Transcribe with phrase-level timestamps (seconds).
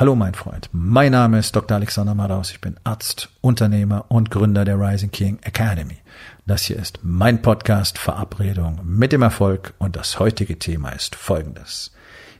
[0.00, 1.76] Hallo mein Freund, mein Name ist Dr.
[1.76, 5.98] Alexander Madaus, ich bin Arzt, Unternehmer und Gründer der Rising King Academy.
[6.46, 11.92] Das hier ist mein Podcast Verabredung mit dem Erfolg und das heutige Thema ist folgendes.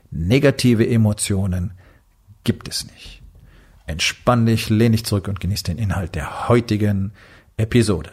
[0.09, 1.73] Negative Emotionen
[2.43, 3.21] gibt es nicht.
[3.85, 7.11] Entspann dich, lehn dich zurück und genieß den Inhalt der heutigen
[7.57, 8.09] Episode.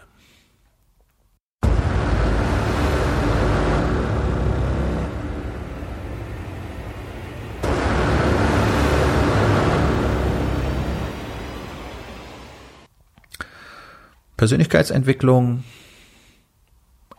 [14.39, 15.65] Persönlichkeitsentwicklung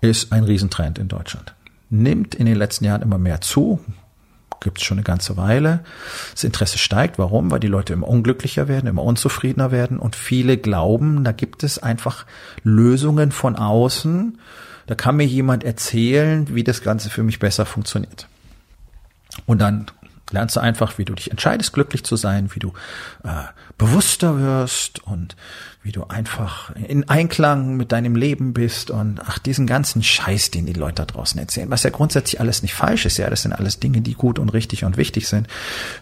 [0.02, 1.54] ist ein Riesentrend in Deutschland.
[1.90, 3.80] Nimmt in den letzten Jahren immer mehr zu.
[4.62, 5.82] Gibt es schon eine ganze Weile.
[6.32, 7.20] Das Interesse steigt.
[7.20, 7.52] Warum?
[7.52, 11.78] Weil die Leute immer unglücklicher werden, immer unzufriedener werden und viele glauben, da gibt es
[11.78, 12.26] einfach
[12.64, 14.40] Lösungen von außen.
[14.88, 18.28] Da kann mir jemand erzählen, wie das Ganze für mich besser funktioniert.
[19.46, 19.86] Und dann
[20.32, 22.74] lernst du einfach, wie du dich entscheidest, glücklich zu sein, wie du
[23.24, 23.44] äh,
[23.78, 25.36] bewusster wirst und
[25.82, 30.66] wie du einfach in Einklang mit deinem Leben bist und ach, diesen ganzen Scheiß, den
[30.66, 33.54] die Leute da draußen erzählen, was ja grundsätzlich alles nicht falsch ist, ja, das sind
[33.54, 35.48] alles Dinge, die gut und richtig und wichtig sind.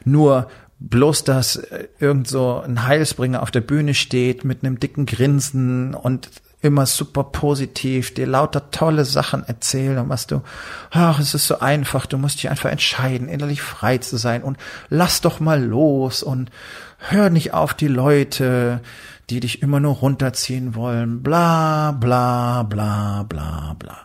[0.04, 0.50] Nur
[0.80, 5.94] bloß, dass äh, irgend so ein Heilsbringer auf der Bühne steht mit einem dicken Grinsen
[5.94, 6.30] und
[6.62, 10.42] immer super positiv, dir lauter tolle Sachen erzählen und was du,
[10.90, 14.58] ach, es ist so einfach, du musst dich einfach entscheiden, innerlich frei zu sein und
[14.90, 16.50] lass doch mal los und
[16.98, 18.82] hör nicht auf die Leute,
[19.30, 23.98] die dich immer nur runterziehen wollen, bla, bla, bla, bla, bla.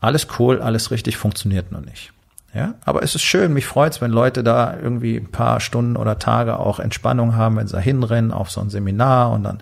[0.00, 2.12] Alles cool, alles richtig, funktioniert nur nicht.
[2.52, 6.18] Ja, aber es ist schön, mich freut's, wenn Leute da irgendwie ein paar Stunden oder
[6.18, 9.58] Tage auch Entspannung haben, wenn sie da hinrennen auf so ein Seminar und dann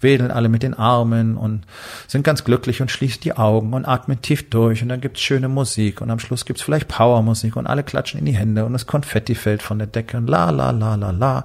[0.00, 1.66] wedeln alle mit den Armen und
[2.08, 5.50] sind ganz glücklich und schließen die Augen und atmen tief durch und dann gibt's schöne
[5.50, 8.86] Musik und am Schluss gibt's vielleicht Powermusik und alle klatschen in die Hände und das
[8.86, 11.44] Konfetti fällt von der Decke und la la la la la.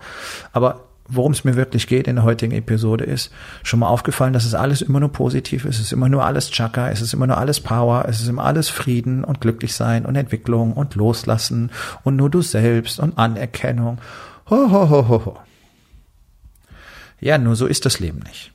[0.54, 3.32] Aber worum es mir wirklich geht in der heutigen Episode ist,
[3.64, 5.76] schon mal aufgefallen, dass es alles immer nur positiv ist.
[5.76, 8.44] Es ist immer nur alles Chaka, es ist immer nur alles Power, es ist immer
[8.44, 11.72] alles Frieden und glücklich sein und Entwicklung und Loslassen
[12.04, 14.00] und nur du selbst und Anerkennung.
[14.50, 15.40] Ho, ho, ho, ho, ho.
[17.20, 18.52] Ja, nur so ist das Leben nicht.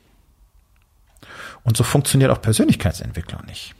[1.63, 3.75] Und so funktioniert auch Persönlichkeitsentwicklung nicht.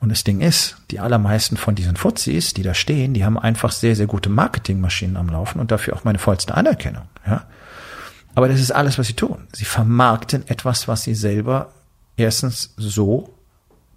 [0.00, 3.70] Und das Ding ist, die allermeisten von diesen Fuzis, die da stehen, die haben einfach
[3.70, 7.04] sehr, sehr gute Marketingmaschinen am Laufen und dafür auch meine vollste Anerkennung.
[7.26, 7.46] Ja?
[8.34, 9.46] Aber das ist alles, was sie tun.
[9.52, 11.74] Sie vermarkten etwas, was sie selber
[12.16, 13.34] erstens so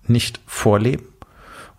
[0.05, 1.05] nicht vorleben.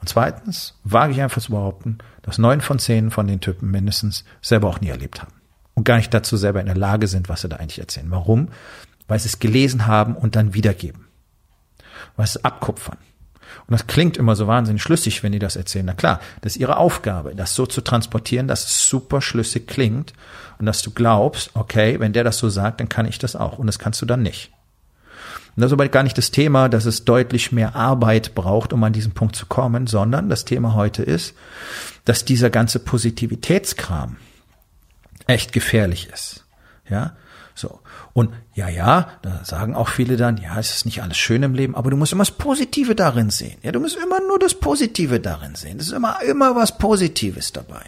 [0.00, 4.24] Und zweitens wage ich einfach zu behaupten, dass neun von zehn von den Typen mindestens
[4.40, 5.32] selber auch nie erlebt haben.
[5.74, 8.10] Und gar nicht dazu selber in der Lage sind, was sie da eigentlich erzählen.
[8.10, 8.48] Warum?
[9.06, 11.06] Weil sie es gelesen haben und dann wiedergeben.
[12.16, 12.98] Weil sie es abkupfern.
[13.66, 15.86] Und das klingt immer so wahnsinnig schlüssig, wenn die das erzählen.
[15.86, 20.12] Na klar, das ist ihre Aufgabe, das so zu transportieren, dass es super schlüssig klingt
[20.58, 23.58] und dass du glaubst, okay, wenn der das so sagt, dann kann ich das auch.
[23.58, 24.50] Und das kannst du dann nicht.
[25.56, 28.82] Und das ist aber gar nicht das Thema, dass es deutlich mehr Arbeit braucht, um
[28.82, 31.34] an diesen Punkt zu kommen, sondern das Thema heute ist,
[32.04, 34.16] dass dieser ganze Positivitätskram
[35.26, 36.44] echt gefährlich ist.
[36.88, 37.16] Ja,
[37.54, 37.80] so.
[38.12, 41.54] Und ja, ja, da sagen auch viele dann, ja, es ist nicht alles schön im
[41.54, 43.58] Leben, aber du musst immer das Positive darin sehen.
[43.62, 45.78] Ja, du musst immer nur das Positive darin sehen.
[45.78, 47.82] Es ist immer, immer was Positives dabei.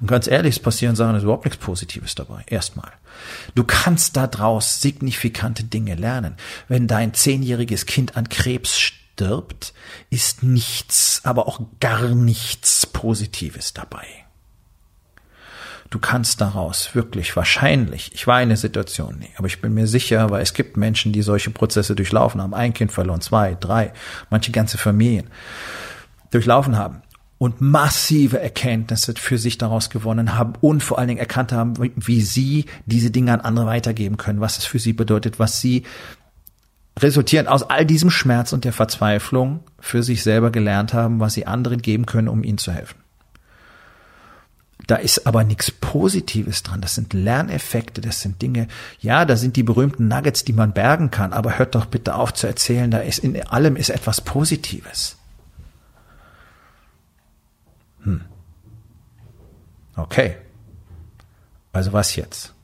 [0.00, 2.44] Und ganz ehrlich, es passieren Sachen, es ist überhaupt nichts Positives dabei.
[2.48, 2.90] Erstmal.
[3.54, 6.36] Du kannst daraus signifikante Dinge lernen.
[6.66, 9.72] Wenn dein zehnjähriges Kind an Krebs stirbt,
[10.10, 14.21] ist nichts, aber auch gar nichts Positives dabei
[15.92, 19.86] du kannst daraus wirklich wahrscheinlich, ich war in der Situation nie, aber ich bin mir
[19.86, 23.92] sicher, weil es gibt Menschen, die solche Prozesse durchlaufen haben, ein Kind verloren, zwei, drei,
[24.30, 25.28] manche ganze Familien
[26.30, 27.02] durchlaufen haben
[27.36, 32.22] und massive Erkenntnisse für sich daraus gewonnen haben und vor allen Dingen erkannt haben, wie
[32.22, 35.82] sie diese Dinge an andere weitergeben können, was es für sie bedeutet, was sie
[36.98, 41.46] resultierend aus all diesem Schmerz und der Verzweiflung für sich selber gelernt haben, was sie
[41.46, 43.01] anderen geben können, um ihnen zu helfen.
[44.86, 46.80] Da ist aber nichts Positives dran.
[46.80, 48.68] Das sind Lerneffekte, das sind Dinge,
[49.00, 52.34] ja, da sind die berühmten Nuggets, die man bergen kann, aber hört doch bitte auf
[52.34, 55.16] zu erzählen, da ist in allem ist etwas Positives.
[58.02, 58.22] Hm.
[59.96, 60.36] Okay.
[61.72, 62.54] Also was jetzt?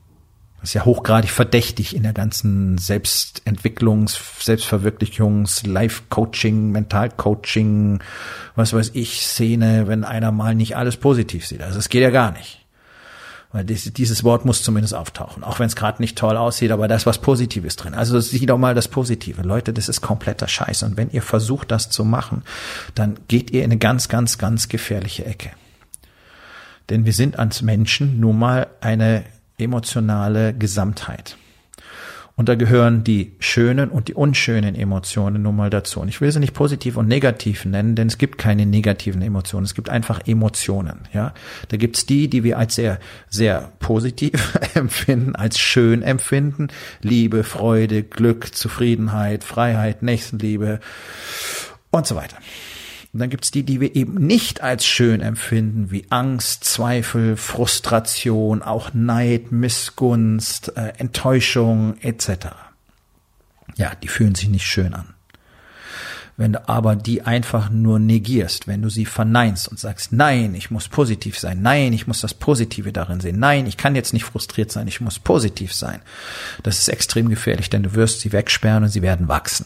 [0.61, 8.03] Das ist ja hochgradig verdächtig in der ganzen Selbstentwicklungs-, Selbstverwirklichungs-, Life-Coaching, Mental-Coaching,
[8.55, 11.61] was weiß ich, Szene, wenn einer mal nicht alles positiv sieht.
[11.61, 12.65] Also es geht ja gar nicht.
[13.51, 16.95] Weil dieses Wort muss zumindest auftauchen, auch wenn es gerade nicht toll aussieht, aber da
[16.95, 17.95] ist was Positives drin.
[17.95, 19.41] Also sieh doch mal das Positive.
[19.41, 20.83] Leute, das ist kompletter Scheiß.
[20.83, 22.43] Und wenn ihr versucht, das zu machen,
[22.93, 25.49] dann geht ihr in eine ganz, ganz, ganz gefährliche Ecke.
[26.89, 29.23] Denn wir sind als Menschen nun mal eine
[29.59, 31.37] emotionale Gesamtheit.
[32.39, 35.99] Und da gehören die schönen und die unschönen Emotionen nun mal dazu.
[35.99, 39.65] Und ich will sie nicht positiv und negativ nennen, denn es gibt keine negativen Emotionen.
[39.65, 41.01] Es gibt einfach Emotionen.
[41.11, 41.33] Ja,
[41.67, 46.69] da gibt's die, die wir als sehr, sehr positiv empfinden, als schön empfinden:
[47.01, 50.79] Liebe, Freude, Glück, Zufriedenheit, Freiheit, Nächstenliebe
[51.91, 52.37] und so weiter.
[53.11, 58.61] Und dann gibt's die, die wir eben nicht als schön empfinden, wie Angst, Zweifel, Frustration,
[58.61, 62.49] auch Neid, Missgunst, äh, Enttäuschung etc.
[63.75, 65.15] Ja, die fühlen sich nicht schön an.
[66.37, 70.71] Wenn du aber die einfach nur negierst, wenn du sie verneinst und sagst, nein, ich
[70.71, 74.23] muss positiv sein, nein, ich muss das Positive darin sehen, nein, ich kann jetzt nicht
[74.23, 75.99] frustriert sein, ich muss positiv sein,
[76.63, 79.65] das ist extrem gefährlich, denn du wirst sie wegsperren und sie werden wachsen.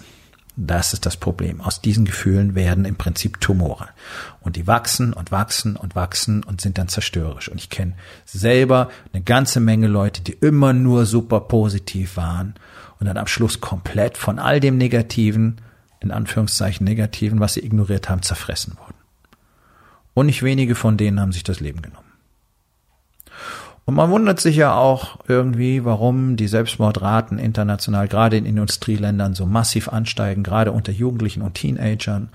[0.56, 1.62] Das ist das Problem.
[1.62, 3.90] Aus diesen Gefühlen werden im Prinzip Tumore.
[4.42, 7.50] Und die wachsen und wachsen und wachsen und sind dann zerstörerisch.
[7.50, 7.94] Und ich kenne
[8.26, 12.54] selber eine ganze Menge Leute, die immer nur super positiv waren
[13.00, 15.60] und dann am Schluss komplett von all dem Negativen,
[16.00, 18.94] in Anführungszeichen Negativen, was sie ignoriert haben, zerfressen wurden.
[20.14, 22.03] Und nicht wenige von denen haben sich das Leben genommen.
[23.86, 29.46] Und man wundert sich ja auch irgendwie, warum die Selbstmordraten international, gerade in Industrieländern, so
[29.46, 32.30] massiv ansteigen, gerade unter Jugendlichen und Teenagern.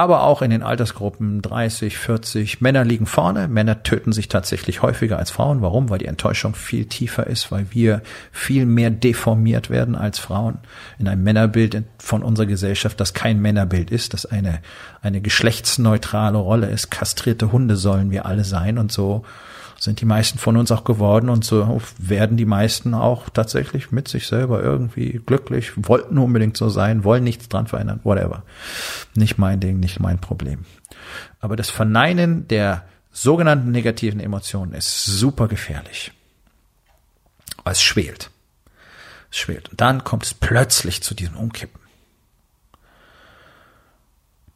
[0.00, 2.62] Aber auch in den Altersgruppen 30, 40.
[2.62, 3.48] Männer liegen vorne.
[3.48, 5.60] Männer töten sich tatsächlich häufiger als Frauen.
[5.60, 5.90] Warum?
[5.90, 8.00] Weil die Enttäuschung viel tiefer ist, weil wir
[8.32, 10.56] viel mehr deformiert werden als Frauen.
[10.98, 14.60] In einem Männerbild von unserer Gesellschaft, das kein Männerbild ist, das eine,
[15.02, 16.90] eine geschlechtsneutrale Rolle ist.
[16.90, 19.26] Kastrierte Hunde sollen wir alle sein und so
[19.80, 24.08] sind die meisten von uns auch geworden und so werden die meisten auch tatsächlich mit
[24.08, 28.42] sich selber irgendwie glücklich, wollten unbedingt so sein, wollen nichts dran verändern, whatever.
[29.14, 30.66] Nicht mein Ding, nicht mein Problem.
[31.40, 36.12] Aber das Verneinen der sogenannten negativen Emotionen ist super gefährlich.
[37.64, 38.30] es schwelt.
[39.30, 39.70] Es schwelt.
[39.70, 41.79] Und dann kommt es plötzlich zu diesem Umkippen.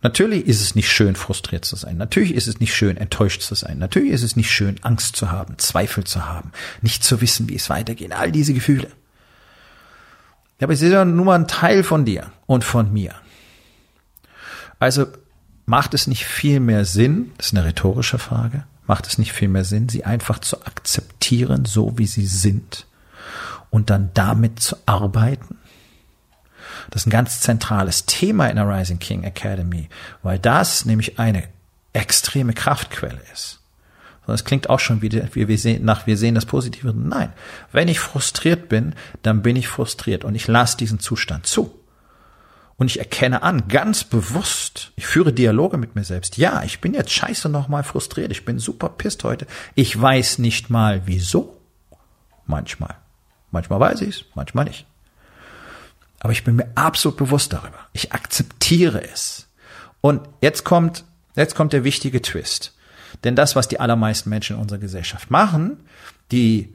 [0.04, 1.96] Natürlich ist es nicht schön, frustriert zu sein.
[1.96, 3.78] Natürlich ist es nicht schön, enttäuscht zu sein.
[3.78, 6.52] Natürlich ist es nicht schön, Angst zu haben, Zweifel zu haben,
[6.82, 8.12] nicht zu wissen, wie es weitergeht.
[8.12, 8.88] All diese Gefühle.
[10.60, 13.14] Aber sie sind ja nur mal ein Teil von dir und von mir.
[14.78, 15.06] Also
[15.64, 19.48] macht es nicht viel mehr Sinn, das ist eine rhetorische Frage, macht es nicht viel
[19.48, 22.86] mehr Sinn, sie einfach zu akzeptieren, so wie sie sind
[23.70, 25.56] und dann damit zu arbeiten?
[26.90, 29.88] Das ist ein ganz zentrales Thema in der Rising King Academy,
[30.22, 31.44] weil das nämlich eine
[31.92, 33.60] extreme Kraftquelle ist.
[34.26, 36.94] Das klingt auch schon wieder, wie wir sehen, nach wir sehen das Positive.
[36.94, 37.32] Nein,
[37.72, 41.78] wenn ich frustriert bin, dann bin ich frustriert und ich lasse diesen Zustand zu.
[42.76, 46.38] Und ich erkenne an, ganz bewusst, ich führe Dialoge mit mir selbst.
[46.38, 48.32] Ja, ich bin jetzt scheiße nochmal frustriert.
[48.32, 49.46] Ich bin super pisst heute.
[49.76, 51.60] Ich weiß nicht mal wieso.
[52.46, 52.96] Manchmal.
[53.52, 54.86] Manchmal weiß ich es, manchmal nicht.
[56.24, 57.78] Aber ich bin mir absolut bewusst darüber.
[57.92, 59.46] Ich akzeptiere es.
[60.00, 61.04] Und jetzt kommt,
[61.36, 62.74] jetzt kommt der wichtige Twist.
[63.24, 65.86] Denn das, was die allermeisten Menschen in unserer Gesellschaft machen,
[66.32, 66.74] die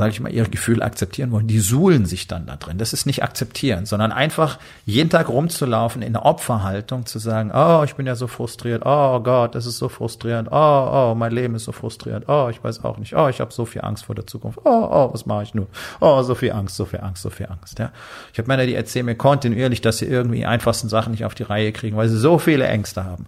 [0.00, 2.78] sage ich mal, ihre Gefühle akzeptieren wollen, die suhlen sich dann da drin.
[2.78, 7.82] Das ist nicht akzeptieren, sondern einfach jeden Tag rumzulaufen in der Opferhaltung, zu sagen, oh,
[7.84, 11.54] ich bin ja so frustriert, oh Gott, das ist so frustrierend, oh, oh, mein Leben
[11.54, 14.14] ist so frustrierend, oh, ich weiß auch nicht, oh, ich habe so viel Angst vor
[14.14, 15.66] der Zukunft, oh, oh, was mache ich nun?
[16.00, 17.78] Oh, so viel Angst, so viel Angst, so viel Angst.
[17.78, 17.92] Ja,
[18.32, 21.42] Ich habe Männer, die erzählen mir kontinuierlich, dass sie irgendwie einfachsten Sachen nicht auf die
[21.42, 23.26] Reihe kriegen, weil sie so viele Ängste haben.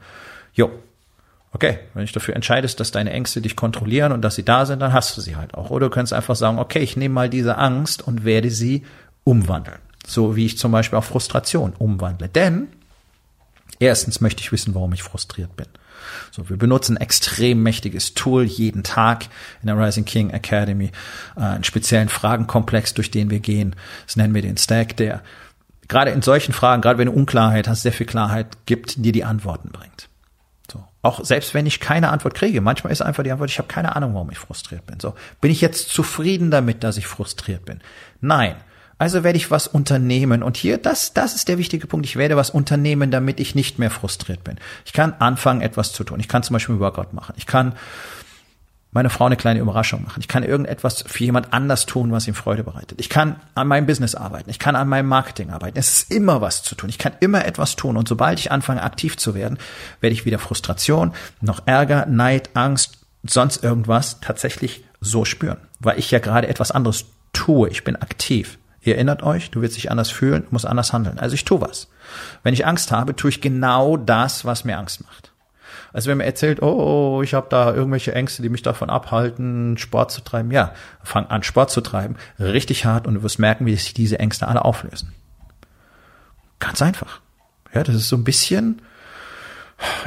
[0.55, 0.71] Jo,
[1.55, 4.81] Okay, wenn ich dafür entscheidest, dass deine Ängste dich kontrollieren und dass sie da sind,
[4.81, 5.71] dann hast du sie halt auch.
[5.71, 8.85] Oder du kannst einfach sagen, okay, ich nehme mal diese Angst und werde sie
[9.25, 9.79] umwandeln.
[10.07, 12.29] So wie ich zum Beispiel auch Frustration umwandle.
[12.29, 12.69] Denn
[13.79, 15.67] erstens möchte ich wissen, warum ich frustriert bin.
[16.31, 19.27] So, wir benutzen ein extrem mächtiges Tool jeden Tag
[19.61, 20.91] in der Rising King Academy,
[21.37, 23.77] äh, einen speziellen Fragenkomplex, durch den wir gehen.
[24.07, 25.23] Das nennen wir den Stack, der
[25.87, 29.25] gerade in solchen Fragen, gerade wenn du Unklarheit hast, sehr viel Klarheit gibt, dir die
[29.25, 30.09] Antworten bringt.
[31.03, 33.97] Auch selbst wenn ich keine Antwort kriege, manchmal ist einfach die Antwort, ich habe keine
[33.97, 35.01] Ahnung, warum ich frustriert bin.
[35.01, 37.81] So, bin ich jetzt zufrieden damit, dass ich frustriert bin?
[38.21, 38.55] Nein.
[38.99, 40.45] Also werde ich was unternehmen.
[40.45, 42.07] Und hier, das, das ist der wichtige Punkt.
[42.07, 44.59] Ich werde was unternehmen, damit ich nicht mehr frustriert bin.
[44.85, 46.21] Ich kann anfangen, etwas zu tun.
[46.21, 47.35] Ich kann zum Beispiel einen Workout machen.
[47.37, 47.75] Ich kann
[48.93, 50.21] meine Frau eine kleine Überraschung machen.
[50.21, 53.01] Ich kann irgendetwas für jemand anders tun, was ihm Freude bereitet.
[53.01, 54.51] Ich kann an meinem Business arbeiten.
[54.51, 55.79] Ich kann an meinem Marketing arbeiten.
[55.79, 56.91] Es ist immer was zu tun.
[56.91, 57.97] Ich kann immer etwas tun.
[57.97, 59.59] Und sobald ich anfange, aktiv zu werden,
[60.01, 65.59] werde ich wieder Frustration, noch Ärger, Neid, Angst, sonst irgendwas tatsächlich so spüren.
[65.81, 67.71] Weil ich ja gerade etwas anderes tue.
[67.71, 68.59] Ich bin aktiv.
[68.83, 71.19] Ihr erinnert euch, du wirst dich anders fühlen, musst anders handeln.
[71.19, 71.89] Also ich tue was.
[72.43, 75.32] Wenn ich Angst habe, tue ich genau das, was mir Angst macht.
[75.93, 80.11] Also wenn man erzählt, oh, ich habe da irgendwelche Ängste, die mich davon abhalten, Sport
[80.11, 83.75] zu treiben, ja, fang an, Sport zu treiben, richtig hart und du wirst merken, wie
[83.75, 85.13] sich diese Ängste alle auflösen.
[86.59, 87.21] Ganz einfach.
[87.75, 88.83] Ja, das ist so ein bisschen,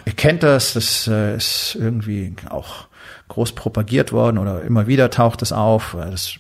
[0.06, 2.88] ihr kennt das, das äh, ist irgendwie auch
[3.28, 6.36] groß propagiert worden oder immer wieder taucht es auf, dass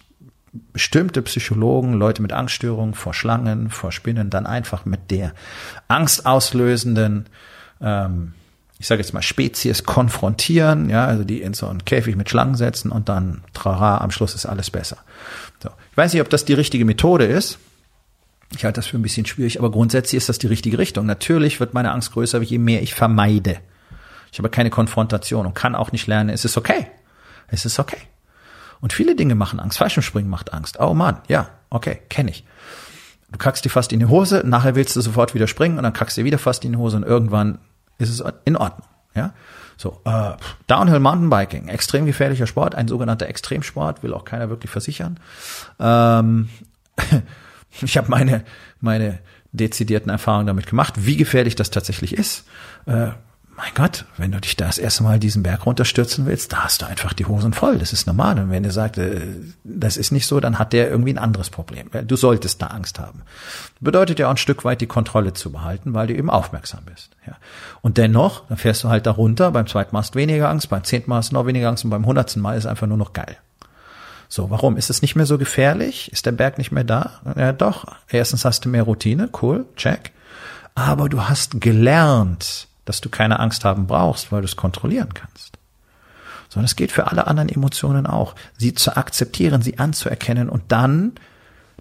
[0.74, 5.34] bestimmte Psychologen Leute mit Angststörungen vor Schlangen, vor Spinnen dann einfach mit der
[5.88, 7.26] angstauslösenden
[7.82, 8.34] ähm,
[8.78, 12.56] ich sage jetzt mal Spezies konfrontieren, ja, also die in so einen Käfig mit Schlangen
[12.56, 14.98] setzen und dann trara, am Schluss ist alles besser.
[15.64, 15.70] So.
[15.92, 17.58] Ich weiß nicht, ob das die richtige Methode ist.
[18.56, 21.06] Ich halte das für ein bisschen schwierig, aber grundsätzlich ist das die richtige Richtung.
[21.06, 23.58] Natürlich wird meine Angst größer, je mehr ich vermeide.
[24.32, 26.88] Ich habe keine Konfrontation und kann auch nicht lernen, es ist okay.
[27.48, 27.98] Es ist okay.
[28.82, 29.78] Und viele Dinge machen Angst.
[29.78, 30.80] Fallschirmspringen macht Angst.
[30.80, 32.44] Oh Mann, ja, okay, kenne ich.
[33.32, 35.94] Du kackst dir fast in die Hose, nachher willst du sofort wieder springen und dann
[35.94, 37.60] kackst dir wieder fast in die Hose und irgendwann
[37.98, 38.88] ist es in Ordnung.
[39.16, 39.34] Ja,
[39.78, 40.34] so äh,
[40.68, 45.20] Downhill Mountainbiking, extrem gefährlicher Sport, ein sogenannter Extremsport, will auch keiner wirklich versichern.
[45.80, 46.50] Ähm,
[47.82, 48.44] ich habe meine
[48.82, 49.20] meine
[49.54, 52.46] dezidierten Erfahrungen damit gemacht, wie gefährlich das tatsächlich ist.
[52.86, 53.12] Äh,
[53.58, 56.86] mein Gott, wenn du dich das erste Mal diesen Berg runterstürzen willst, da hast du
[56.86, 57.78] einfach die Hosen voll.
[57.78, 58.38] Das ist normal.
[58.38, 59.22] Und wenn der sagt, äh,
[59.64, 61.90] das ist nicht so, dann hat der irgendwie ein anderes Problem.
[62.06, 63.22] Du solltest da Angst haben.
[63.80, 67.12] Bedeutet ja auch ein Stück weit die Kontrolle zu behalten, weil du eben aufmerksam bist.
[67.82, 69.52] Und dennoch, dann fährst du halt da runter.
[69.52, 71.86] Beim zweiten Mal hast du weniger Angst, beim zehnten Mal hast du noch weniger Angst
[71.86, 73.38] und beim hundertsten Mal ist einfach nur noch geil.
[74.28, 74.76] So, warum?
[74.76, 76.12] Ist es nicht mehr so gefährlich?
[76.12, 77.22] Ist der Berg nicht mehr da?
[77.38, 77.86] Ja, doch.
[78.10, 79.30] Erstens hast du mehr Routine.
[79.42, 79.66] Cool.
[79.76, 80.12] Check.
[80.74, 85.58] Aber du hast gelernt, dass du keine Angst haben brauchst, weil du es kontrollieren kannst.
[86.50, 88.36] Sondern es geht für alle anderen Emotionen auch.
[88.58, 91.14] Sie zu akzeptieren, sie anzuerkennen und dann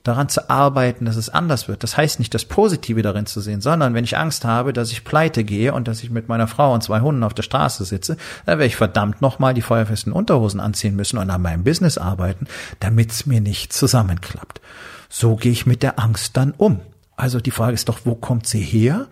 [0.04, 1.82] daran zu arbeiten, dass es anders wird.
[1.82, 5.02] Das heißt nicht das Positive darin zu sehen, sondern wenn ich Angst habe, dass ich
[5.02, 8.18] pleite gehe und dass ich mit meiner Frau und zwei Hunden auf der Straße sitze,
[8.44, 12.46] dann werde ich verdammt nochmal die feuerfesten Unterhosen anziehen müssen und an meinem Business arbeiten,
[12.80, 14.60] damit es mir nicht zusammenklappt.
[15.08, 16.80] So gehe ich mit der Angst dann um.
[17.16, 19.08] Also die Frage ist doch, wo kommt sie her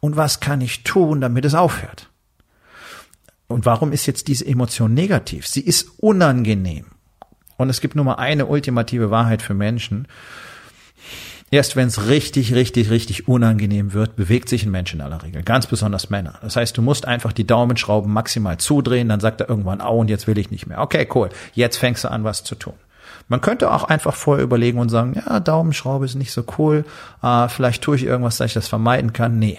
[0.00, 2.08] und was kann ich tun, damit es aufhört?
[3.48, 5.46] Und warum ist jetzt diese Emotion negativ?
[5.46, 6.86] Sie ist unangenehm.
[7.58, 10.08] Und es gibt nur mal eine ultimative Wahrheit für Menschen.
[11.50, 15.42] Erst wenn es richtig, richtig, richtig unangenehm wird, bewegt sich ein Mensch in aller Regel.
[15.42, 16.38] Ganz besonders Männer.
[16.40, 20.08] Das heißt, du musst einfach die Daumenschrauben maximal zudrehen, dann sagt er irgendwann, au, und
[20.08, 20.80] jetzt will ich nicht mehr.
[20.80, 21.28] Okay, cool.
[21.52, 22.74] Jetzt fängst du an, was zu tun.
[23.28, 26.84] Man könnte auch einfach vorher überlegen und sagen, ja, Daumenschraube ist nicht so cool,
[27.22, 29.38] äh, vielleicht tue ich irgendwas, dass ich das vermeiden kann.
[29.38, 29.58] Nee,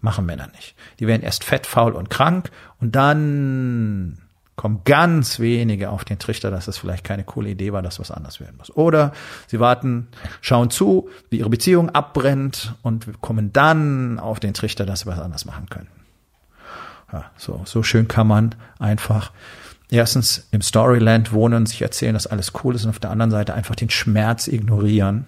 [0.00, 0.74] machen Männer nicht.
[1.00, 2.50] Die werden erst fett, faul und krank
[2.80, 4.18] und dann
[4.58, 8.10] kommen ganz wenige auf den Trichter, dass das vielleicht keine coole Idee war, dass was
[8.10, 8.74] anders werden muss.
[8.76, 9.12] Oder
[9.46, 10.08] sie warten,
[10.40, 15.20] schauen zu, wie ihre Beziehung abbrennt und kommen dann auf den Trichter, dass sie was
[15.20, 15.88] anders machen können.
[17.12, 19.30] Ja, so, so schön kann man einfach
[19.90, 23.54] erstens im Storyland wohnen, sich erzählen, dass alles cool ist und auf der anderen Seite
[23.54, 25.26] einfach den Schmerz ignorieren,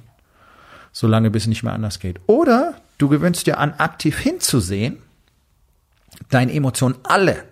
[0.93, 2.21] solange bis es nicht mehr anders geht.
[2.27, 4.99] Oder du gewöhnst dir an, aktiv hinzusehen,
[6.29, 7.45] deine Emotionen alle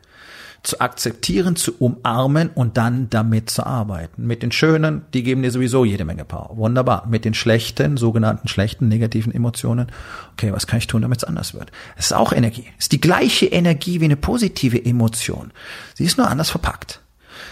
[0.68, 4.26] zu akzeptieren, zu umarmen und dann damit zu arbeiten.
[4.26, 6.56] Mit den schönen, die geben dir sowieso jede Menge Power.
[6.56, 7.06] Wunderbar.
[7.08, 9.90] Mit den schlechten, sogenannten schlechten, negativen Emotionen,
[10.32, 11.72] okay, was kann ich tun, damit es anders wird?
[11.96, 12.66] Es ist auch Energie.
[12.78, 15.52] Es ist die gleiche Energie wie eine positive Emotion.
[15.94, 17.00] Sie ist nur anders verpackt.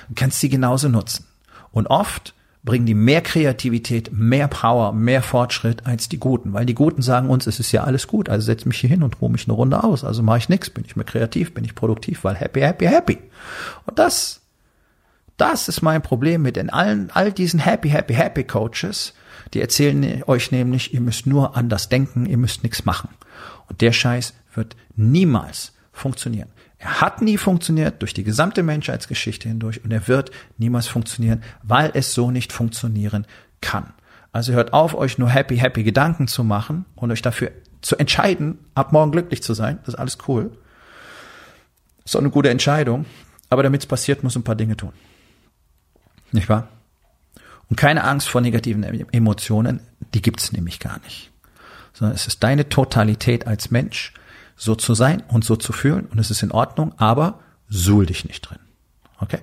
[0.09, 1.25] Du kannst sie genauso nutzen.
[1.73, 2.35] Und oft
[2.67, 6.53] bringen die mehr Kreativität, mehr Power, mehr Fortschritt als die Guten.
[6.53, 9.05] Weil die Guten sagen uns, es ist ja alles gut, also setz mich hier hin
[9.05, 10.05] und ruhe mich eine Runde aus.
[10.05, 13.19] Also mache ich nichts, bin ich mehr kreativ, bin ich produktiv, weil happy, happy, happy.
[13.87, 14.41] Und das,
[15.37, 19.15] das ist mein Problem mit in allen, all diesen happy, happy, happy Coaches.
[19.55, 23.11] Die erzählen euch nämlich, ihr müsst nur anders denken, ihr müsst nichts machen.
[23.69, 26.49] Und der Scheiß wird niemals funktionieren.
[26.79, 31.91] Er hat nie funktioniert durch die gesamte Menschheitsgeschichte hindurch und er wird niemals funktionieren, weil
[31.95, 33.27] es so nicht funktionieren
[33.61, 33.95] kann.
[34.33, 38.59] Also hört auf, euch nur happy, happy Gedanken zu machen und euch dafür zu entscheiden,
[38.75, 39.79] ab morgen glücklich zu sein.
[39.81, 40.51] Das ist alles cool.
[42.05, 43.07] ist auch eine gute Entscheidung.
[43.49, 44.93] Aber damit es passiert, muss ein paar Dinge tun.
[46.33, 46.69] Nicht wahr?
[47.69, 49.81] Und keine Angst vor negativen Emotionen,
[50.15, 51.31] die gibt's nämlich gar nicht.
[51.93, 54.13] Sondern es ist deine Totalität als Mensch,
[54.57, 58.25] so zu sein und so zu fühlen und es ist in Ordnung, aber suhl dich
[58.25, 58.59] nicht drin.
[59.21, 59.41] Okay?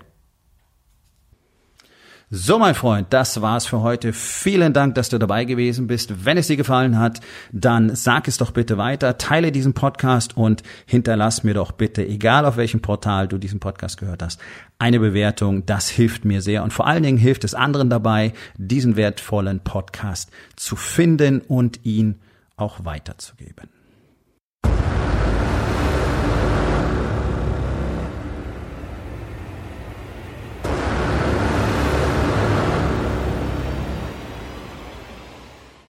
[2.36, 4.12] So, mein Freund, das war's für heute.
[4.12, 6.26] Vielen Dank, dass du dabei gewesen bist.
[6.26, 7.20] Wenn es dir gefallen hat,
[7.52, 12.46] dann sag es doch bitte weiter, teile diesen Podcast und hinterlass mir doch bitte, egal
[12.46, 14.42] auf welchem Portal du diesen Podcast gehört hast,
[14.80, 15.68] eine Bewertung.
[15.68, 20.32] Das hilft mir sehr und vor allen Dingen hilft es anderen dabei, diesen wertvollen Podcast
[20.56, 22.20] zu finden und ihn
[22.56, 23.73] auch weiterzugeben.